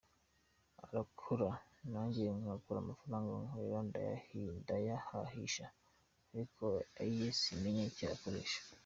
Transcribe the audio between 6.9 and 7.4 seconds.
aye